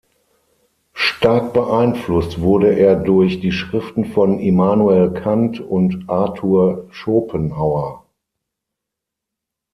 [0.93, 8.03] Stark beeinflusst wurde er durch die Schriften von Immanuel Kant und Arthur Schopenhauer.